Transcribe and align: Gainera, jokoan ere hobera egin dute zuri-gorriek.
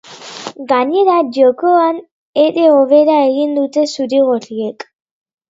Gainera, 0.69 1.17
jokoan 1.35 1.99
ere 2.45 2.65
hobera 2.77 3.19
egin 3.27 3.53
dute 3.61 3.87
zuri-gorriek. 3.93 4.89